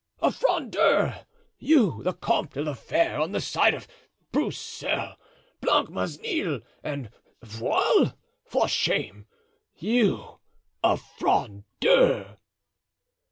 [0.19, 1.27] A Frondeur!
[1.59, 3.87] you, the Comte de la Fere, on the side of
[4.31, 5.13] Broussel,
[5.61, 7.11] Blancmesnil and
[7.43, 8.15] Viole!
[8.43, 9.27] For shame!
[9.75, 10.39] you,
[10.83, 12.37] a Frondeur!"